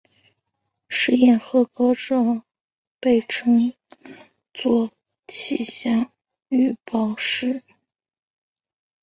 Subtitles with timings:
[0.89, 2.15] 试验合格者
[2.99, 3.71] 被称
[4.51, 4.89] 作
[5.27, 6.11] 气象
[6.49, 7.61] 预报士。